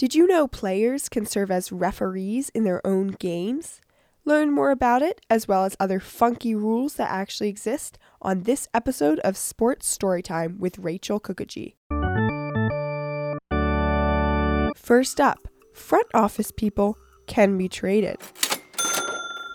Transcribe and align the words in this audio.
Did 0.00 0.14
you 0.14 0.26
know 0.26 0.48
players 0.48 1.10
can 1.10 1.26
serve 1.26 1.50
as 1.50 1.70
referees 1.70 2.48
in 2.54 2.64
their 2.64 2.80
own 2.86 3.08
games? 3.08 3.82
Learn 4.24 4.50
more 4.50 4.70
about 4.70 5.02
it, 5.02 5.20
as 5.28 5.46
well 5.46 5.66
as 5.66 5.76
other 5.78 6.00
funky 6.00 6.54
rules 6.54 6.94
that 6.94 7.10
actually 7.10 7.50
exist, 7.50 7.98
on 8.22 8.44
this 8.44 8.66
episode 8.72 9.18
of 9.18 9.36
Sports 9.36 9.94
Storytime 9.94 10.58
with 10.58 10.78
Rachel 10.78 11.20
Kukaji. 11.20 11.74
First 14.74 15.20
up, 15.20 15.46
front 15.74 16.06
office 16.14 16.50
people 16.50 16.96
can 17.26 17.58
be 17.58 17.68
traded. 17.68 18.16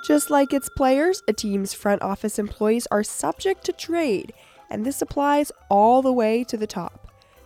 Just 0.07 0.30
like 0.30 0.54
its 0.54 0.70
players, 0.77 1.23
a 1.27 1.34
team's 1.34 1.73
front 1.73 2.04
office 2.04 2.38
employees 2.38 2.88
are 2.91 3.04
subject 3.04 3.66
to 3.66 3.73
trade, 3.73 4.32
and 4.70 4.86
this 4.86 5.02
applies 5.02 5.52
all 5.71 6.04
the 6.04 6.14
way 6.14 6.43
to 6.43 6.55
the 6.55 6.68
top. 6.68 7.04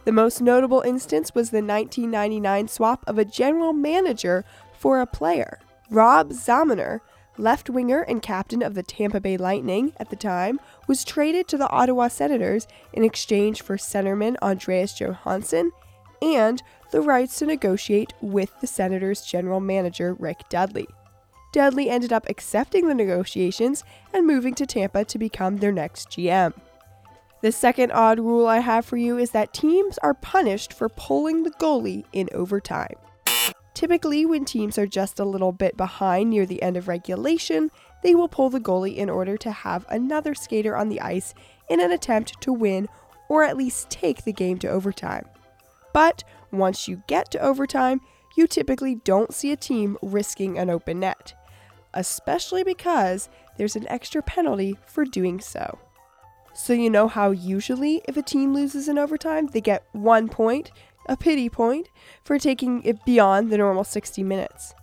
The 0.09 0.13
most 0.13 0.41
notable 0.41 0.81
instance 0.81 1.35
was 1.35 1.51
the 1.51 1.57
1999 1.57 2.67
swap 2.67 3.03
of 3.05 3.19
a 3.19 3.23
general 3.23 3.73
manager 3.73 4.43
for 4.73 4.99
a 4.99 5.05
player. 5.05 5.59
Rob 5.91 6.31
Zamuner, 6.31 7.01
left 7.37 7.69
winger 7.69 8.01
and 8.01 8.19
captain 8.19 8.63
of 8.63 8.73
the 8.73 8.81
Tampa 8.81 9.21
Bay 9.21 9.37
Lightning 9.37 9.93
at 9.97 10.09
the 10.09 10.15
time, 10.15 10.59
was 10.87 11.03
traded 11.03 11.47
to 11.49 11.59
the 11.59 11.69
Ottawa 11.69 12.07
Senators 12.07 12.65
in 12.91 13.03
exchange 13.03 13.61
for 13.61 13.77
centerman 13.77 14.35
Andreas 14.41 14.99
Johansson 14.99 15.71
and 16.23 16.63
the 16.89 17.01
rights 17.01 17.37
to 17.37 17.45
negotiate 17.45 18.15
with 18.19 18.49
the 18.61 18.67
Senators' 18.67 19.21
general 19.21 19.59
manager 19.59 20.15
Rick 20.15 20.49
Dudley. 20.49 20.87
Dudley 21.51 21.87
ended 21.87 22.11
up 22.11 22.27
accepting 22.27 22.87
the 22.87 22.95
negotiations 22.95 23.83
and 24.11 24.25
moving 24.25 24.55
to 24.55 24.65
Tampa 24.65 25.05
to 25.05 25.19
become 25.19 25.57
their 25.57 25.71
next 25.71 26.09
GM. 26.09 26.55
The 27.41 27.51
second 27.51 27.91
odd 27.91 28.19
rule 28.19 28.47
I 28.47 28.59
have 28.59 28.85
for 28.85 28.97
you 28.97 29.17
is 29.17 29.31
that 29.31 29.53
teams 29.53 29.97
are 29.99 30.13
punished 30.13 30.73
for 30.73 30.89
pulling 30.89 31.43
the 31.43 31.51
goalie 31.51 32.05
in 32.11 32.27
overtime. 32.33 32.95
Typically, 33.73 34.25
when 34.25 34.43
teams 34.43 34.77
are 34.77 34.87
just 34.87 35.19
a 35.19 35.25
little 35.25 35.53
bit 35.53 35.77
behind 35.77 36.29
near 36.29 36.45
the 36.45 36.61
end 36.61 36.75
of 36.75 36.89
regulation, 36.89 37.71
they 38.03 38.13
will 38.13 38.27
pull 38.27 38.49
the 38.49 38.59
goalie 38.59 38.97
in 38.97 39.09
order 39.09 39.37
to 39.37 39.51
have 39.51 39.85
another 39.89 40.35
skater 40.35 40.75
on 40.75 40.89
the 40.89 40.99
ice 40.99 41.33
in 41.69 41.79
an 41.79 41.91
attempt 41.91 42.41
to 42.41 42.51
win 42.51 42.89
or 43.29 43.43
at 43.43 43.55
least 43.55 43.89
take 43.89 44.25
the 44.25 44.33
game 44.33 44.57
to 44.59 44.67
overtime. 44.67 45.25
But 45.93 46.23
once 46.51 46.87
you 46.87 47.03
get 47.07 47.31
to 47.31 47.39
overtime, 47.39 48.01
you 48.35 48.47
typically 48.47 48.95
don't 48.95 49.33
see 49.33 49.51
a 49.51 49.57
team 49.57 49.97
risking 50.01 50.57
an 50.57 50.69
open 50.69 50.99
net 50.99 51.33
especially 51.93 52.63
because 52.63 53.29
there's 53.57 53.75
an 53.75 53.87
extra 53.89 54.21
penalty 54.21 54.77
for 54.85 55.05
doing 55.05 55.39
so. 55.39 55.79
So, 56.61 56.73
you 56.73 56.89
know 56.89 57.07
how 57.07 57.31
usually 57.31 58.01
if 58.03 58.17
a 58.17 58.21
team 58.21 58.53
loses 58.53 58.89
in 58.89 58.97
overtime, 58.97 59.47
they 59.47 59.61
get 59.61 59.87
one 59.93 60.27
point, 60.27 60.71
a 61.05 61.15
pity 61.15 61.47
point, 61.47 61.87
for 62.21 62.37
taking 62.37 62.83
it 62.83 63.05
beyond 63.05 63.49
the 63.49 63.57
normal 63.57 63.85
60 63.85 64.21
minutes. 64.23 64.73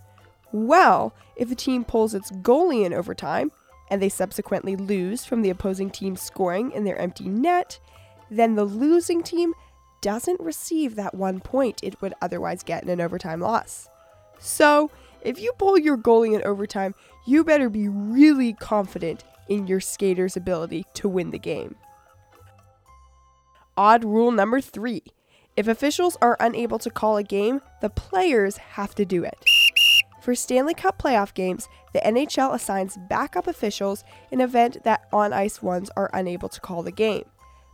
Well, 0.51 1.13
if 1.35 1.51
a 1.51 1.55
team 1.55 1.85
pulls 1.85 2.15
its 2.15 2.31
goalie 2.31 2.83
in 2.83 2.95
overtime, 2.95 3.51
and 3.91 4.01
they 4.01 4.09
subsequently 4.09 4.75
lose 4.75 5.23
from 5.23 5.43
the 5.43 5.51
opposing 5.51 5.91
team 5.91 6.15
scoring 6.15 6.71
in 6.71 6.83
their 6.83 6.97
empty 6.97 7.29
net, 7.29 7.79
then 8.31 8.55
the 8.55 8.65
losing 8.65 9.21
team 9.21 9.53
doesn't 10.01 10.41
receive 10.41 10.95
that 10.95 11.13
one 11.13 11.39
point 11.39 11.83
it 11.83 12.01
would 12.01 12.15
otherwise 12.23 12.63
get 12.63 12.81
in 12.81 12.89
an 12.89 12.99
overtime 12.99 13.39
loss. 13.39 13.87
So, 14.39 14.89
if 15.21 15.39
you 15.39 15.53
pull 15.59 15.77
your 15.77 15.95
goalie 15.95 16.33
in 16.33 16.41
overtime, 16.41 16.95
you 17.27 17.43
better 17.43 17.69
be 17.69 17.87
really 17.87 18.53
confident 18.53 19.23
in 19.49 19.67
your 19.67 19.79
skater's 19.79 20.37
ability 20.37 20.85
to 20.95 21.09
win 21.09 21.31
the 21.31 21.39
game. 21.39 21.75
Odd 23.75 24.03
rule 24.03 24.31
number 24.31 24.61
three 24.61 25.03
if 25.55 25.67
officials 25.67 26.17
are 26.21 26.37
unable 26.39 26.77
to 26.77 26.91
call 26.91 27.17
a 27.17 27.23
game, 27.23 27.61
the 27.81 27.89
players 27.89 28.57
have 28.57 28.93
to 28.93 29.05
do 29.05 29.23
it. 29.23 29.43
For 30.21 30.35
Stanley 30.35 30.75
Cup 30.75 31.01
playoff 31.01 31.33
games, 31.33 31.67
the 31.93 31.99
NHL 32.01 32.53
assigns 32.53 32.97
backup 33.09 33.47
officials 33.47 34.03
in 34.29 34.39
event 34.39 34.83
that 34.83 35.07
on 35.11 35.33
ice 35.33 35.63
ones 35.63 35.89
are 35.97 36.11
unable 36.13 36.47
to 36.49 36.61
call 36.61 36.83
the 36.83 36.91
game. 36.91 37.25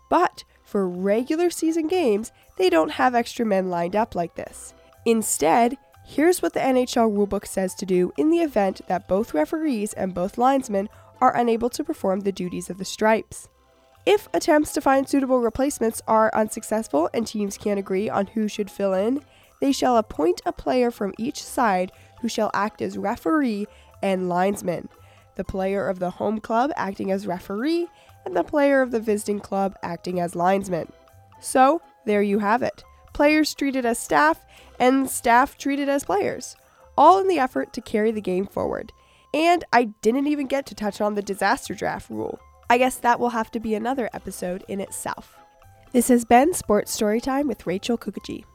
But 0.10 0.46
for 0.64 0.88
regular 0.88 1.50
season 1.50 1.88
games, 1.88 2.32
they 2.58 2.70
don't 2.70 2.92
have 2.92 3.16
extra 3.16 3.46
men 3.46 3.70
lined 3.70 3.98
up 3.98 4.16
like 4.16 4.36
this. 4.36 4.74
Instead, 5.06 5.78
Here's 6.06 6.42
what 6.42 6.54
the 6.54 6.60
NHL 6.60 7.16
rulebook 7.16 7.48
says 7.48 7.74
to 7.76 7.86
do 7.86 8.12
in 8.18 8.30
the 8.30 8.40
event 8.40 8.82
that 8.88 9.08
both 9.08 9.34
referees 9.34 9.94
and 9.94 10.14
both 10.14 10.38
linesmen 10.38 10.90
are 11.24 11.38
unable 11.38 11.70
to 11.70 11.86
perform 11.86 12.20
the 12.20 12.34
duties 12.34 12.70
of 12.70 12.78
the 12.78 12.84
stripes. 12.84 13.48
If 14.06 14.28
attempts 14.34 14.74
to 14.74 14.82
find 14.82 15.08
suitable 15.08 15.40
replacements 15.40 16.02
are 16.06 16.30
unsuccessful 16.36 17.10
and 17.14 17.26
teams 17.26 17.58
can't 17.58 17.80
agree 17.80 18.10
on 18.10 18.28
who 18.28 18.50
should 18.50 18.70
fill 18.70 18.94
in, 18.94 19.24
they 19.62 19.72
shall 19.72 19.96
appoint 19.96 20.42
a 20.46 20.52
player 20.52 20.92
from 20.92 21.14
each 21.18 21.42
side 21.42 21.94
who 22.20 22.28
shall 22.28 22.52
act 22.54 22.82
as 22.82 22.98
referee 22.98 23.68
and 24.02 24.28
linesman, 24.28 24.90
the 25.36 25.46
player 25.46 25.88
of 25.88 26.00
the 26.00 26.10
home 26.10 26.42
club 26.42 26.74
acting 26.76 27.10
as 27.10 27.26
referee, 27.26 27.88
and 28.26 28.36
the 28.36 28.44
player 28.44 28.82
of 28.82 28.92
the 28.92 29.00
visiting 29.00 29.40
club 29.40 29.78
acting 29.82 30.20
as 30.20 30.36
linesman. 30.36 30.92
So, 31.40 31.82
there 32.06 32.22
you 32.22 32.40
have 32.40 32.62
it 32.62 32.84
players 33.14 33.54
treated 33.54 33.86
as 33.86 33.98
staff, 33.98 34.44
and 34.78 35.10
staff 35.10 35.58
treated 35.58 35.88
as 35.88 36.04
players, 36.04 36.58
all 36.98 37.20
in 37.20 37.30
the 37.30 37.40
effort 37.40 37.72
to 37.72 37.80
carry 37.80 38.12
the 38.12 38.20
game 38.20 38.46
forward. 38.46 38.92
And 39.34 39.64
I 39.74 39.86
didn't 40.02 40.28
even 40.28 40.48
get 40.48 40.66
to 40.68 40.76
touch 40.76 41.02
on 41.02 41.16
the 41.16 41.22
disaster 41.22 41.74
draft 41.74 42.10
rule. 42.10 42.40
I 42.70 42.78
guess 42.78 42.98
that 42.98 43.20
will 43.20 43.30
have 43.30 43.52
to 43.52 43.60
be 43.60 43.74
another 43.76 44.10
episode 44.14 44.64
in 44.68 44.80
itself. 44.80 45.38
This 45.92 46.08
has 46.08 46.26
been 46.26 46.54
Sports 46.54 46.96
Storytime 46.96 47.48
with 47.48 47.68
Rachel 47.68 47.98
Kukaji. 47.98 48.46